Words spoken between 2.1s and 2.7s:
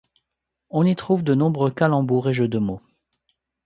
et jeux de